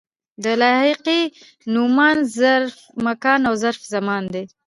[0.43, 1.21] د لاحقې
[1.73, 2.75] نومان ظرف
[3.07, 4.43] مکان او ظرف زمان دي.